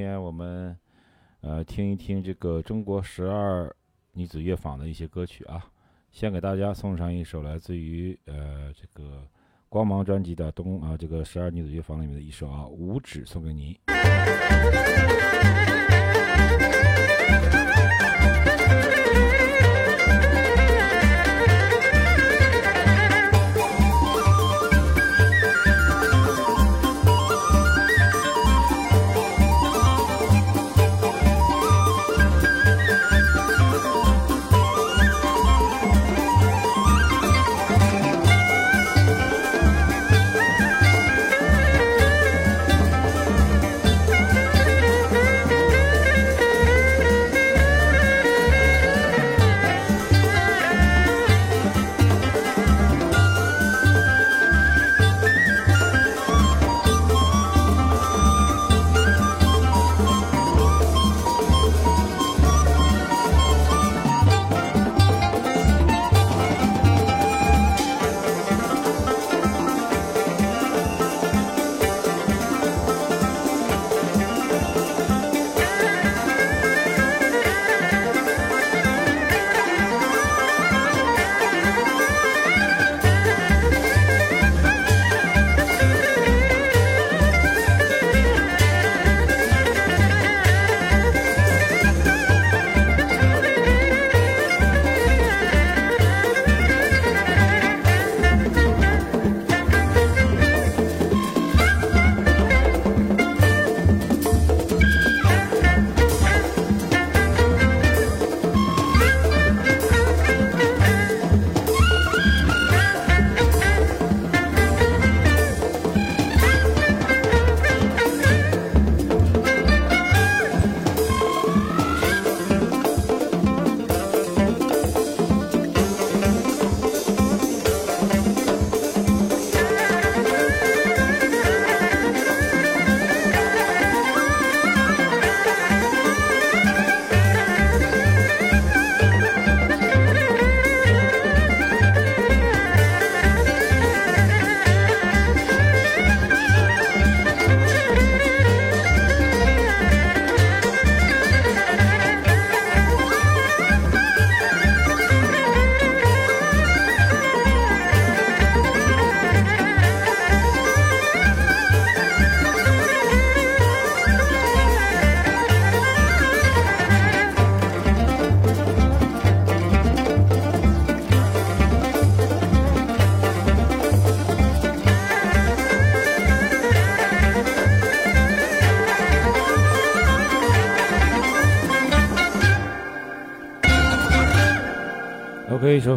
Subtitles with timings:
[0.00, 0.78] 今天我们
[1.40, 3.74] 呃听一听这个中国十二
[4.12, 5.66] 女子乐坊的一些歌曲啊，
[6.12, 9.26] 先给大家送上一首来自于呃这个
[9.68, 13.76] 光芒专辑的东啊这个十二女子乐坊里面的一首啊《五指》，送给你。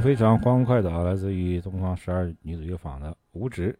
[0.01, 3.71] 非常欢快的啊，来自于东方十二女子乐坊的《五指》。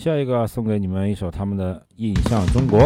[0.00, 2.78] 下一个送给你们一首他们的《印象中国》。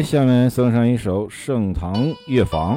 [0.00, 2.76] 下面送上一首《盛唐乐坊》。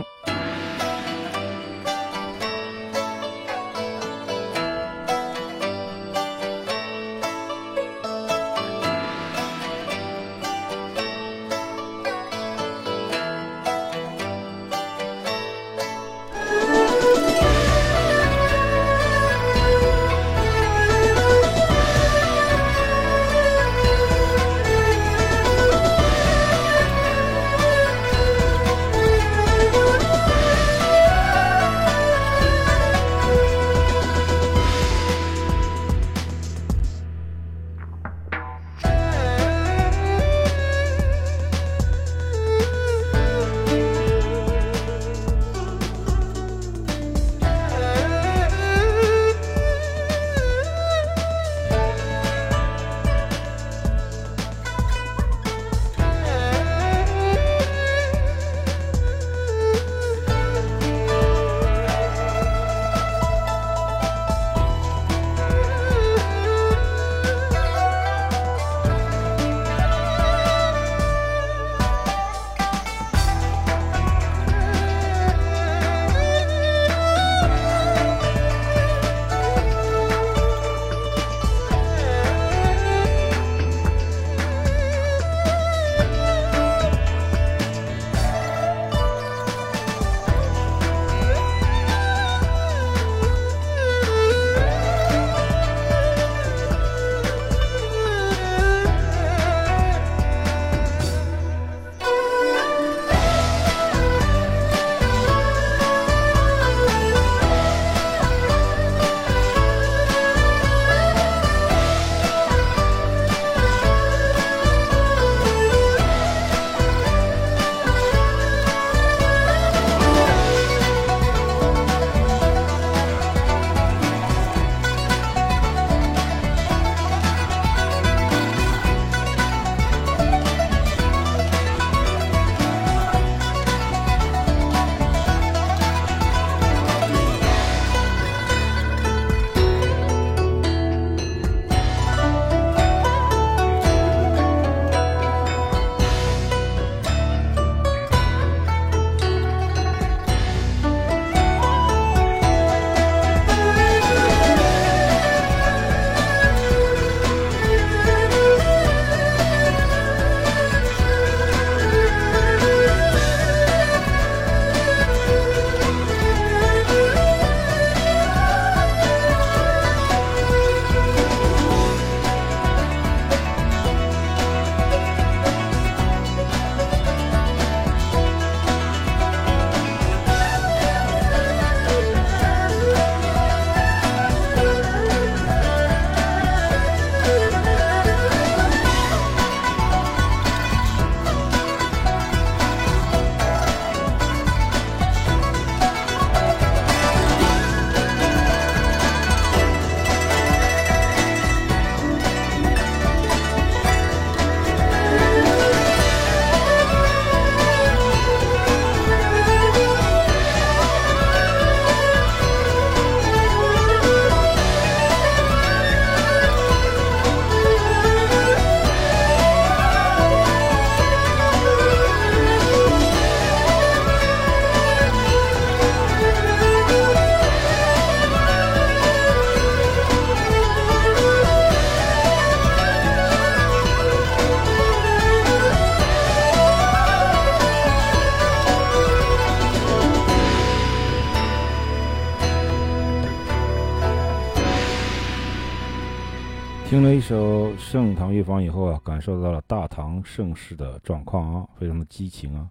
[248.45, 252.69] 方》以后啊，感受到了大唐盛世的状况啊，非常的激情啊。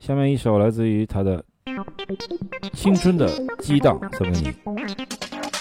[0.00, 1.44] 下面一首来自于他的
[2.72, 5.53] 《青春的激荡》，送给你。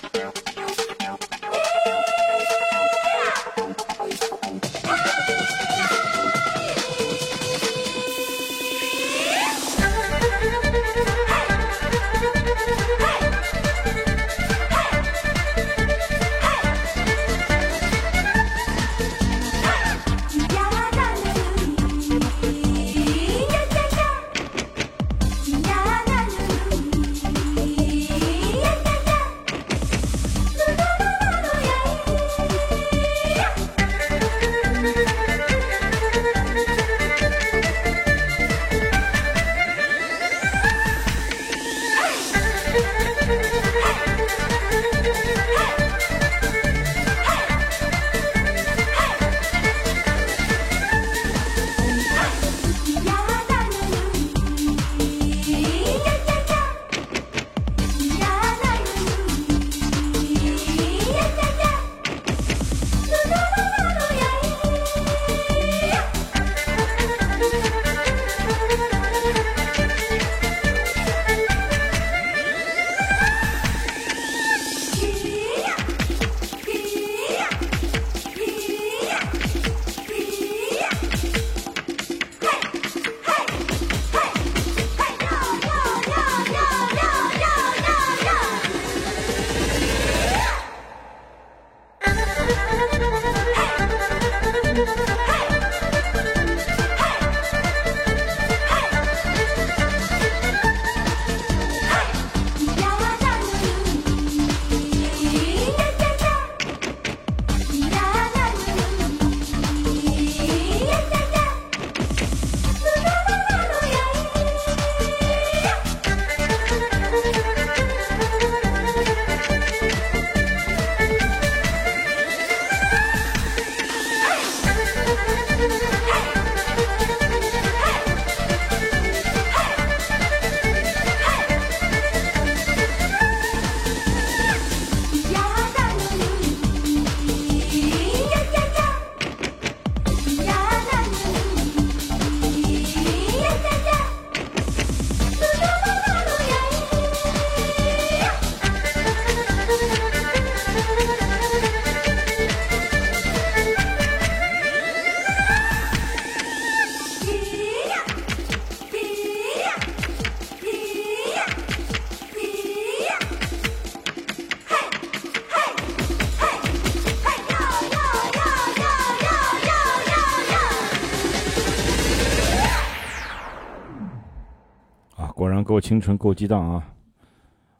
[176.00, 176.84] 果然够清纯，够激荡啊。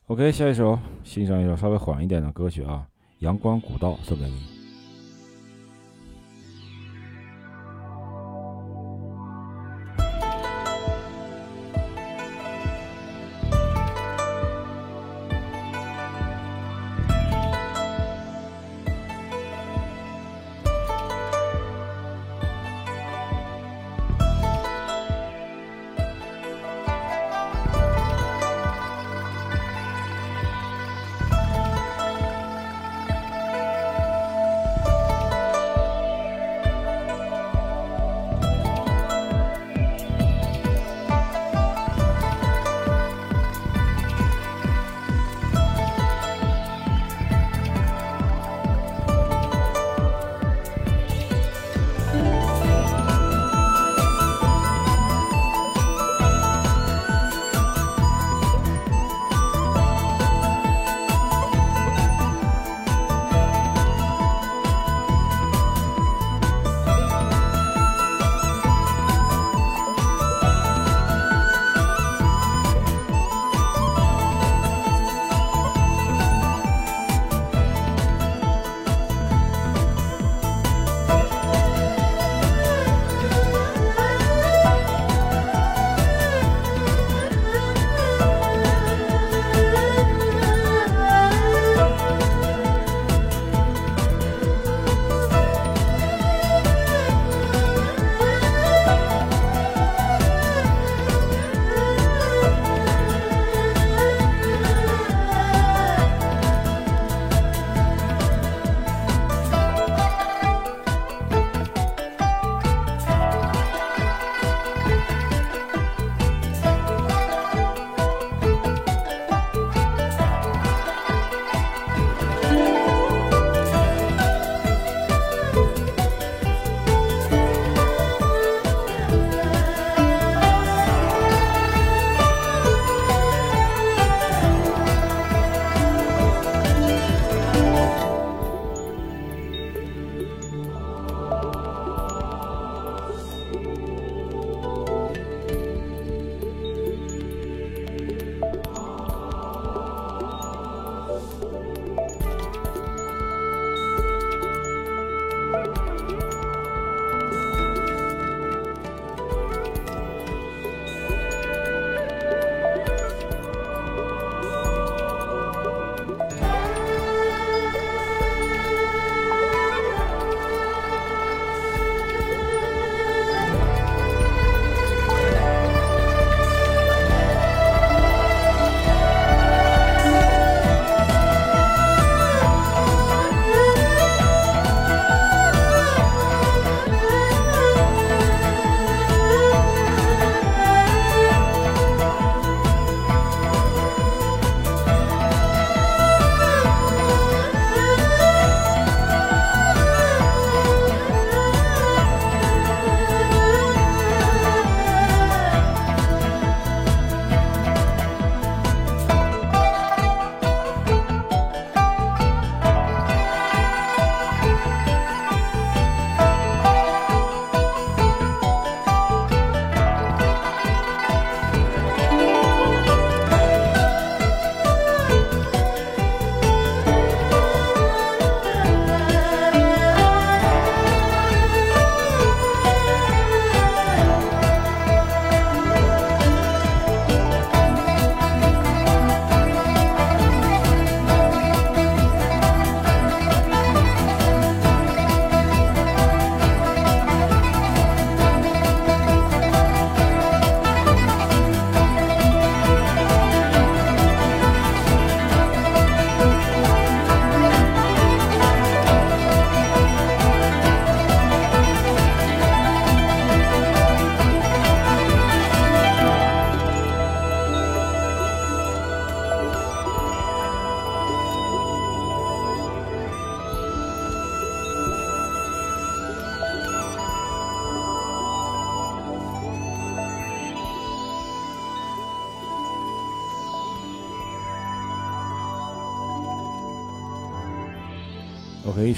[0.08, 2.86] OK，下一首，欣赏一首稍微缓一点的歌曲啊，
[3.26, 4.53] 《阳光古道》送给你。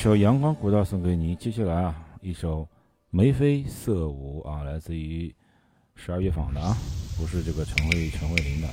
[0.05, 1.35] 首《阳光古道》送给你。
[1.35, 2.61] 接下来啊，一首
[3.09, 5.33] 《眉飞色舞》啊，来自于
[5.95, 6.77] 十二月坊的啊。
[7.17, 8.67] 不是这个陈慧陈慧琳的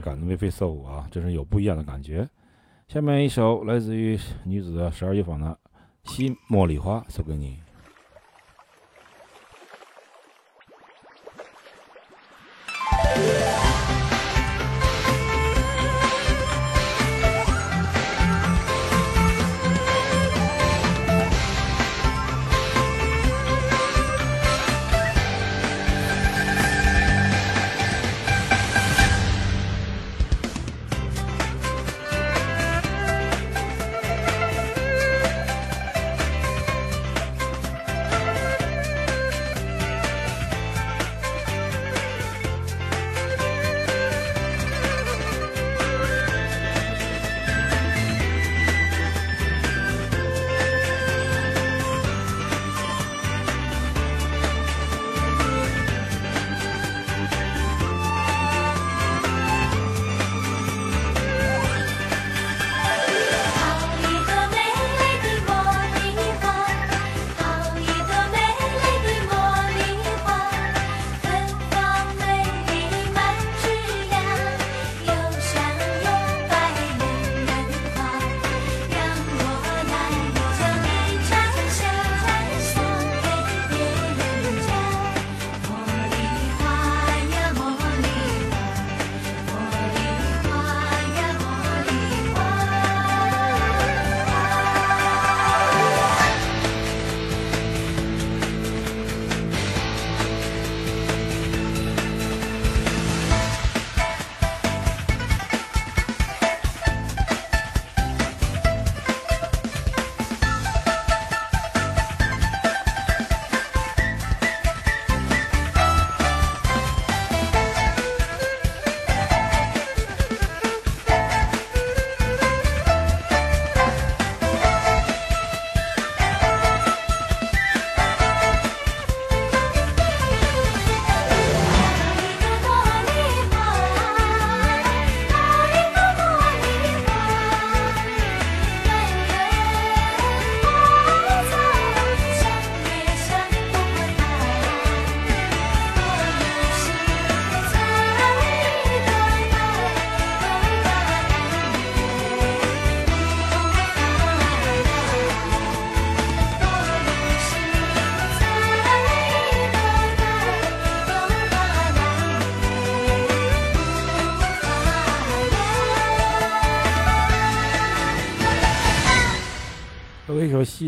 [0.00, 2.28] 感的眉飞色舞啊，真是有不一样的感觉。
[2.88, 5.58] 下面一首来自于女子的十二乐坊的
[6.10, 7.60] 《西茉莉花》，送给你。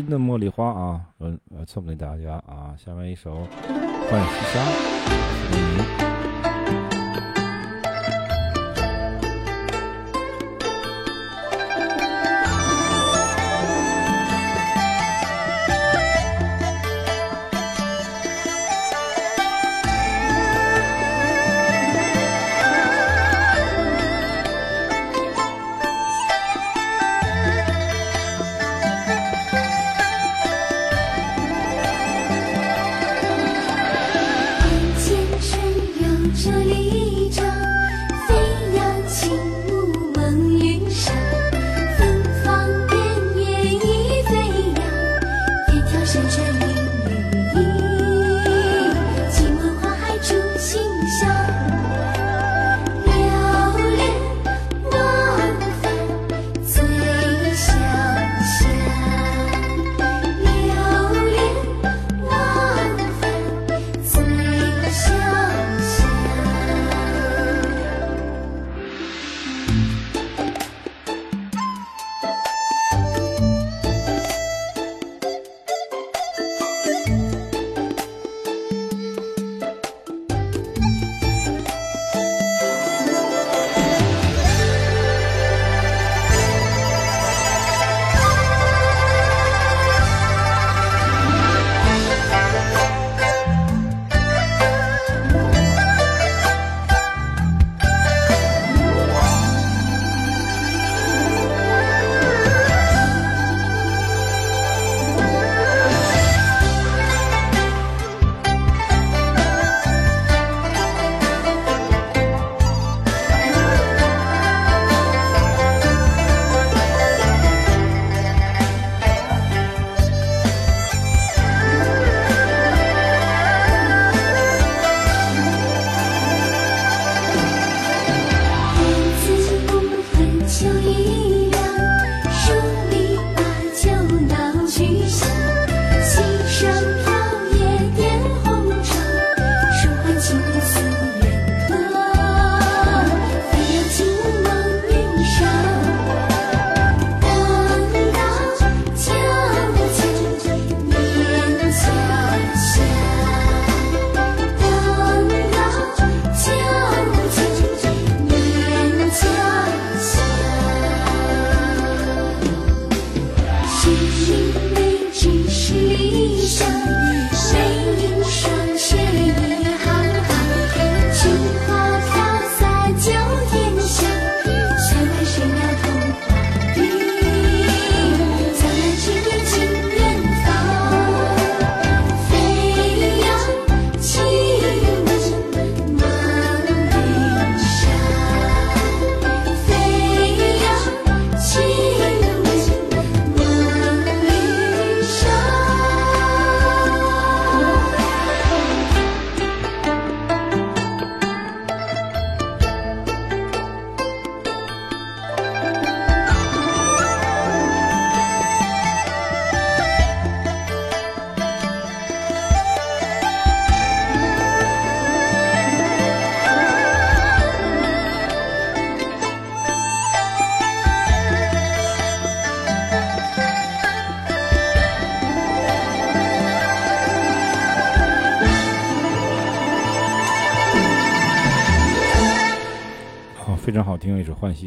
[0.01, 2.73] 新的茉莉花啊，嗯呃，送给大家啊。
[2.75, 3.35] 下面一首
[4.09, 4.59] 《浣溪沙》，
[5.51, 6.00] 李明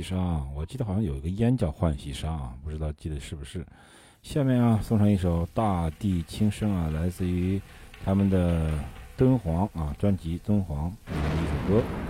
[0.04, 0.18] 伤
[0.54, 3.66] 《》，我记得好像有一个烟叫浣溪沙，不知道记得是不是。
[4.22, 7.60] 下面啊，送上一首《大地轻声》啊，来自于
[8.04, 8.70] 他们的
[9.16, 12.03] 敦煌啊专辑《敦煌》的一首歌。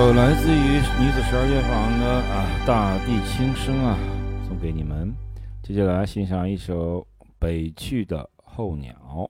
[0.00, 3.98] 首来自于女子十二乐坊的啊《大地轻声》啊，
[4.48, 5.14] 送给你们。
[5.62, 7.06] 接下来欣赏一首
[7.38, 9.29] 北去的候鸟。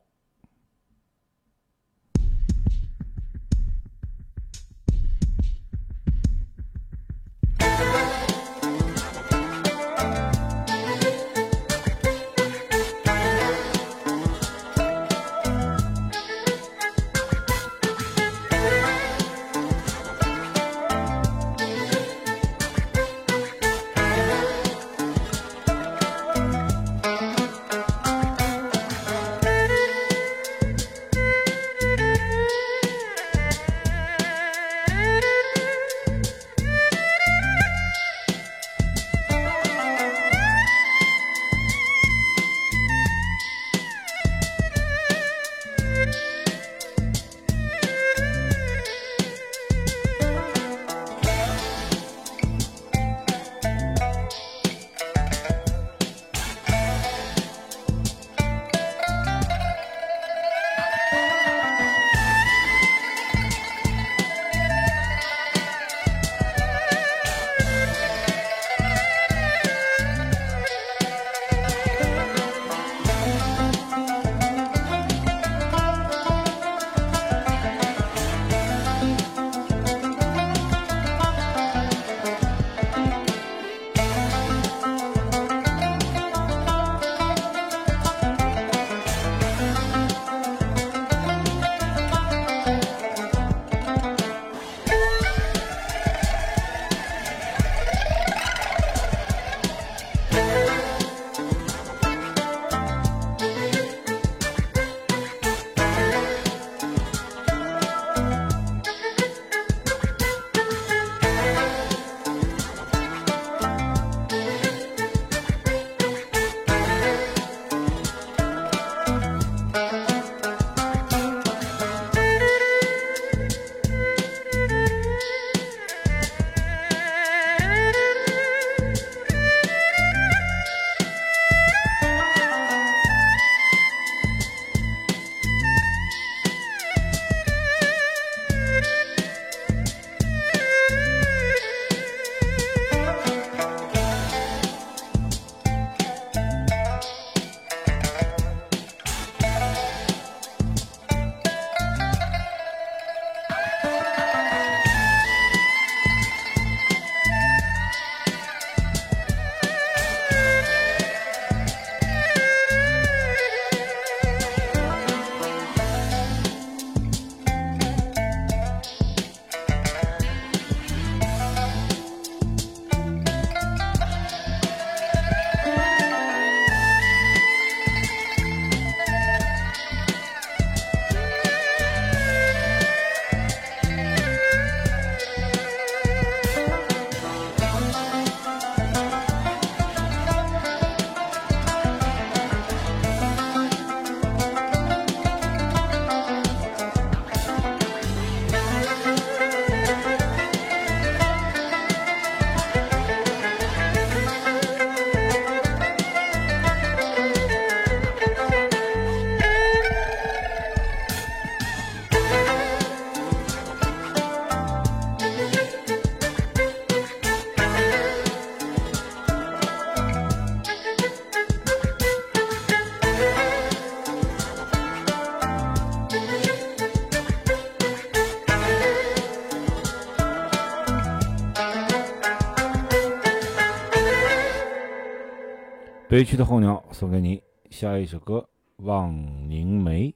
[236.10, 237.40] 悲曲的候鸟送给你，
[237.70, 238.44] 下一首歌
[238.84, 239.14] 《望
[239.48, 240.08] 凝眉》。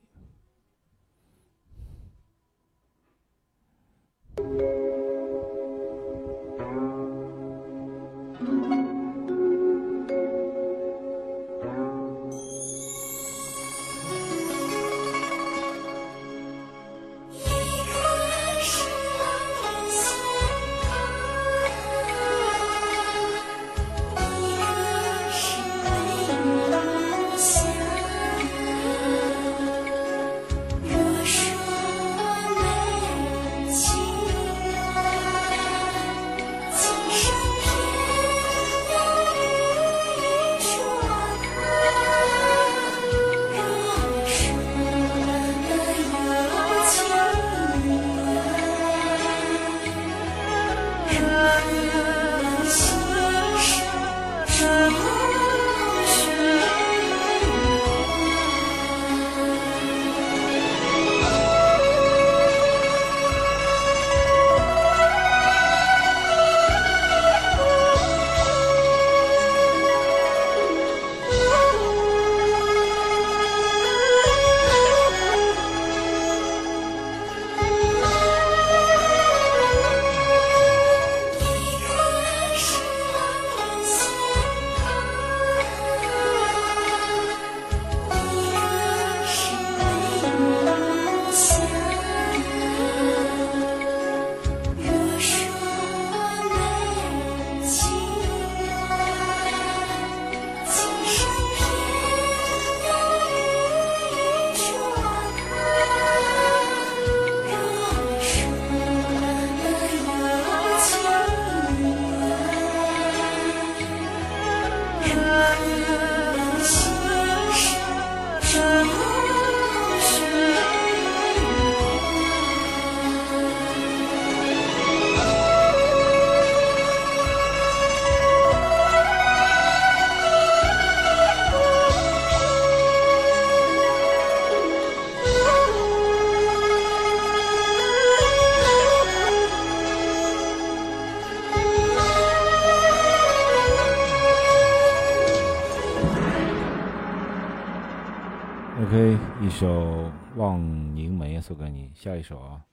[151.46, 152.64] 送给你，下一首啊，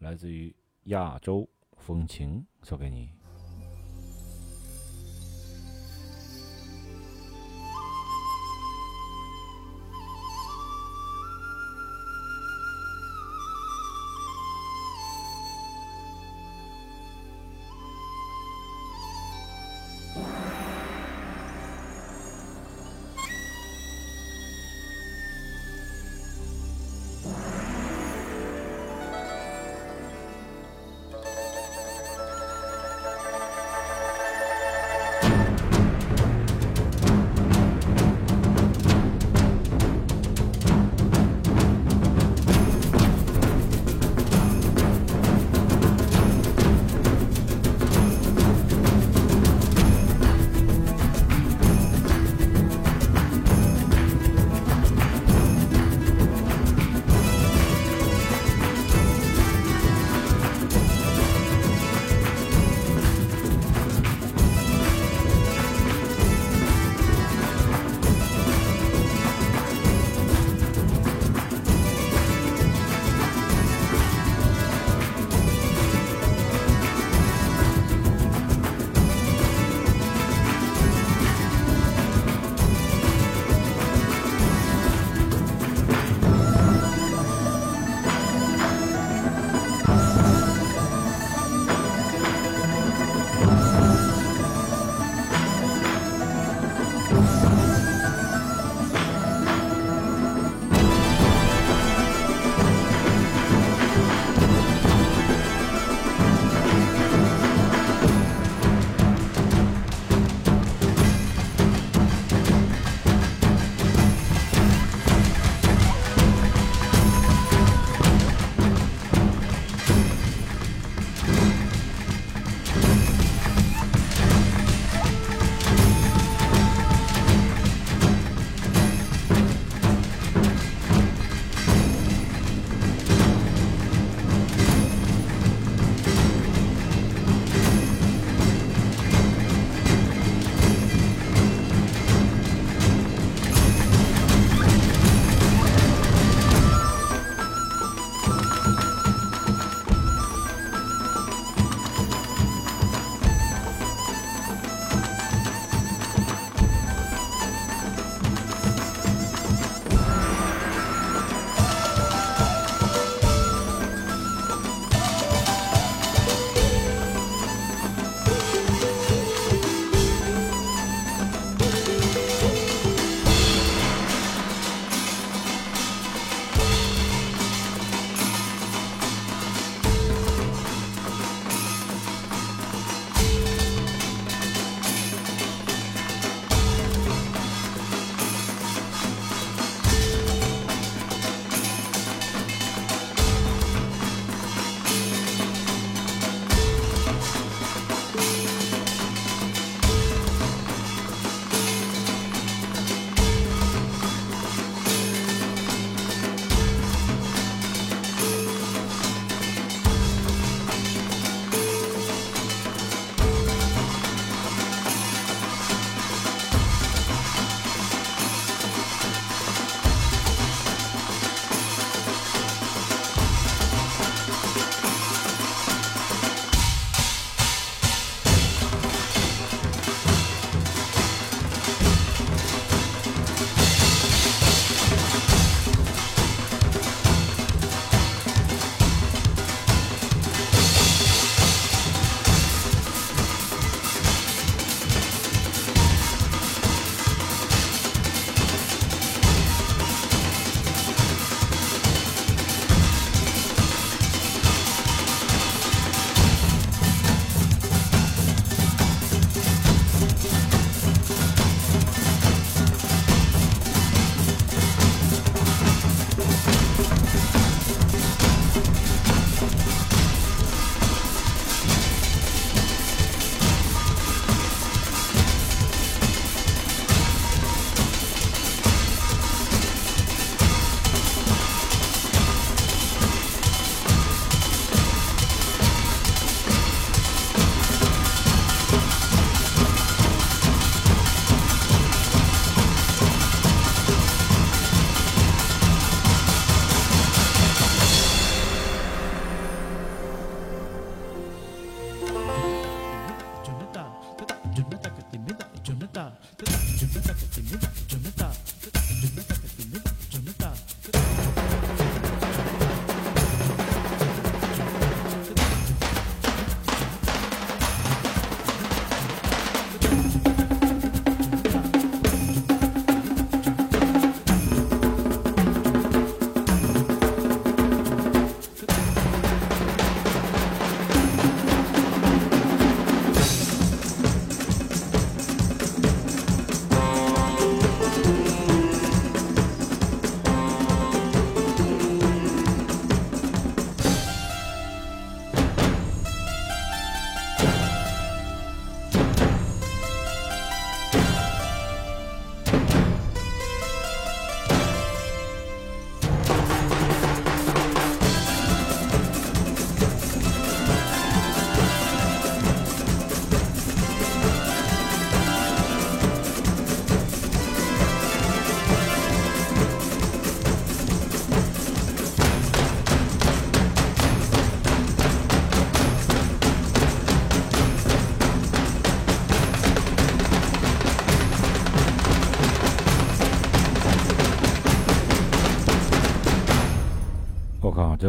[0.00, 0.54] 来自于
[0.84, 1.48] 亚洲
[1.78, 3.10] 风情送给你。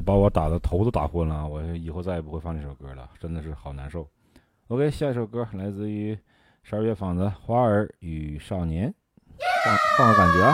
[0.01, 4.07] 把我打的头都打昏了，我以后再也不会放这首歌了，真的是好难受。
[4.67, 6.17] OK，下一首歌来自于
[6.63, 8.89] 十二月坊的《花儿与少年》，
[9.65, 10.53] 放放个感觉啊。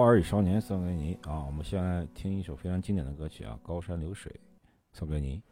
[0.00, 1.44] 花儿与少年》送给你啊！
[1.44, 4.32] 我们先来听一首非常经典的歌曲啊，《高山流水》，
[4.98, 5.42] 送给你。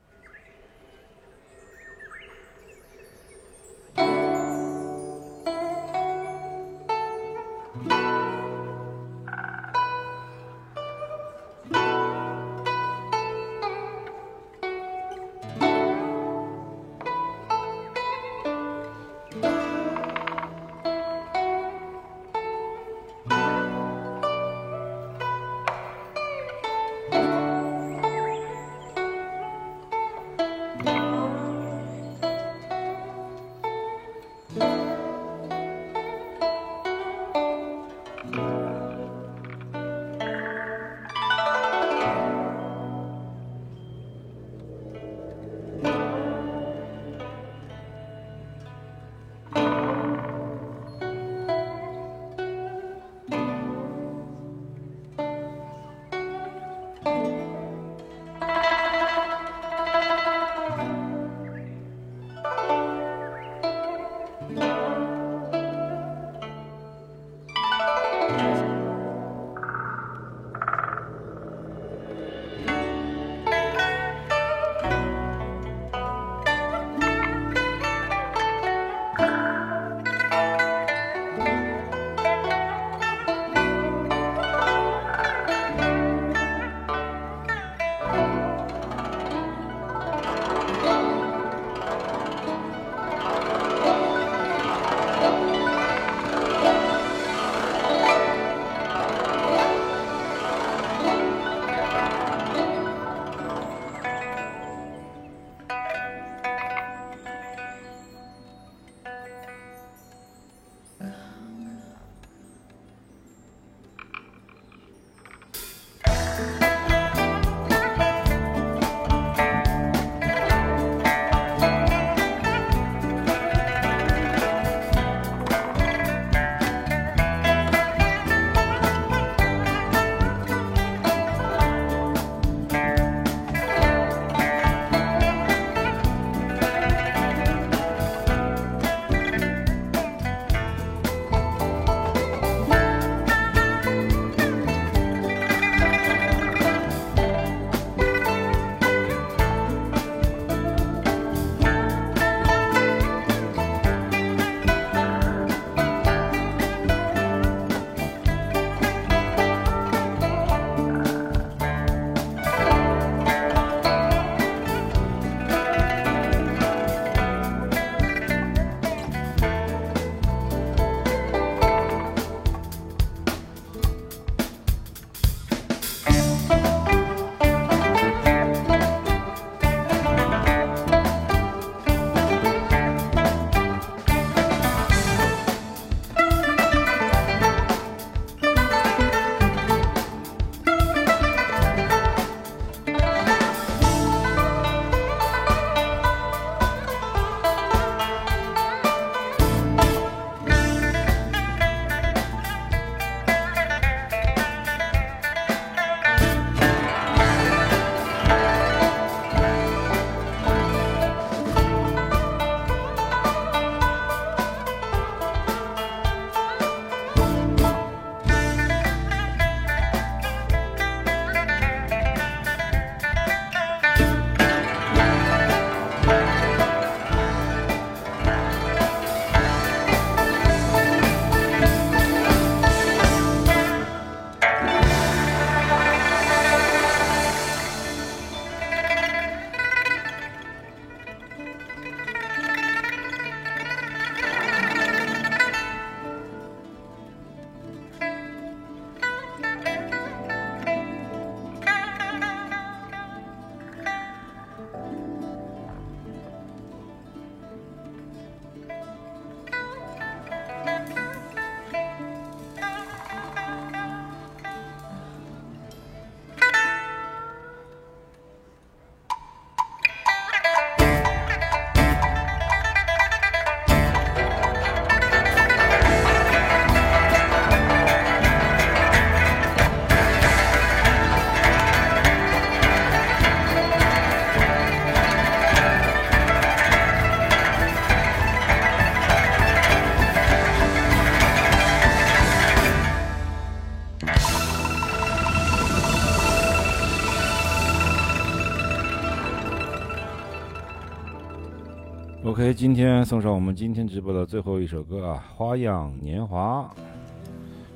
[302.58, 306.68] 今天送上我们今天直播的最后一首歌啊，《花样年华》。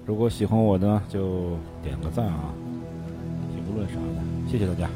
[0.05, 1.51] 如果喜欢我的，就
[1.85, 2.53] 点个赞啊，
[3.55, 4.91] 评论啥的，谢谢大家。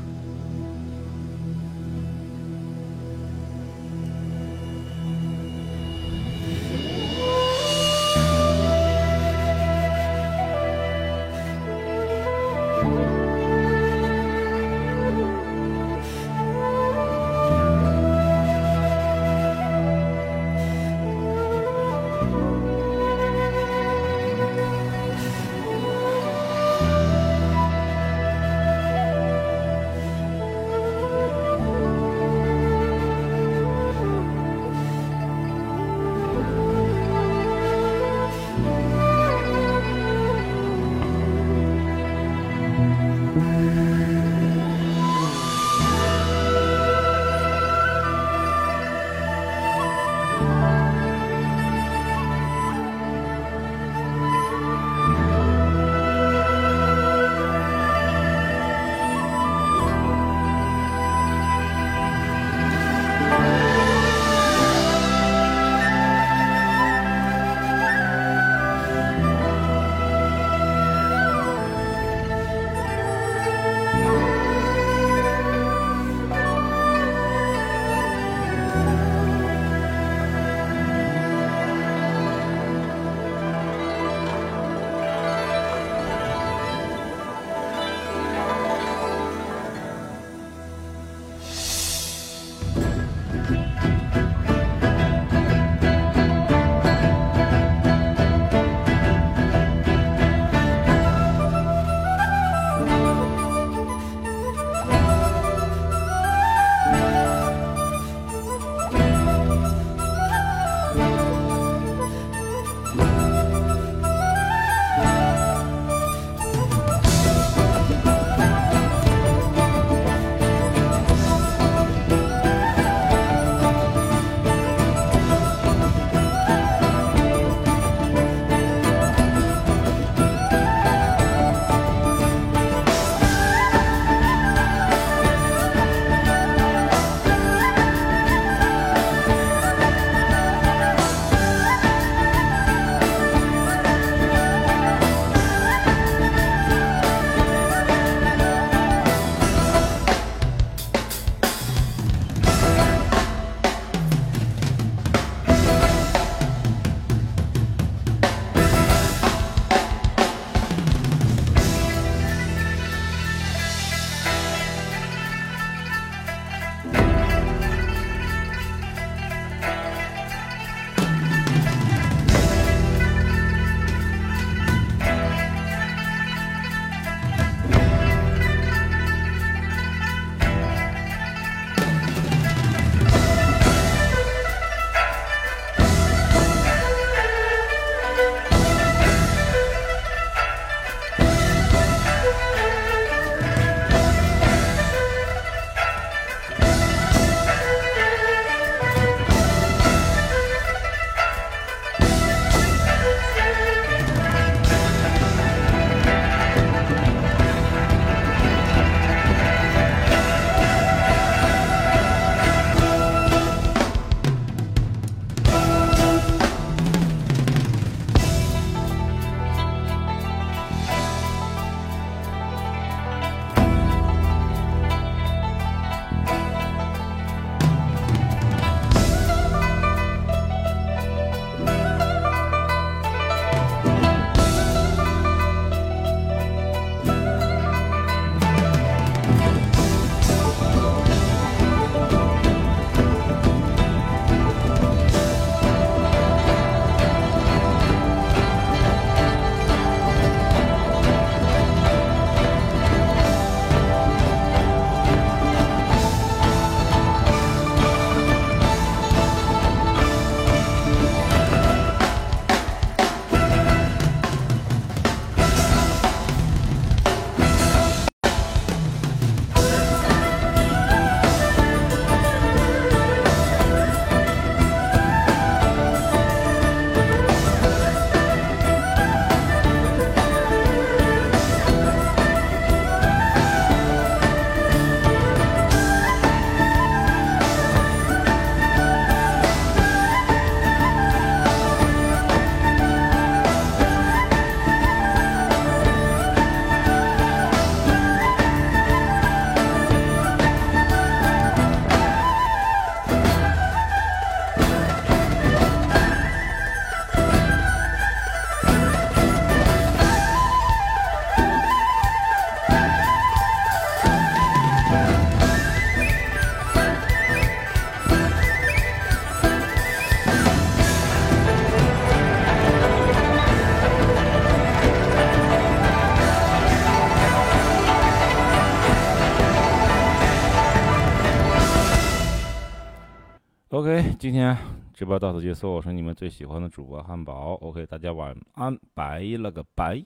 [334.19, 334.57] 今天
[334.95, 337.53] 直播到此结束，我是你们最喜欢的主播汉堡。
[337.61, 340.03] OK，大家晚安，拜了个拜。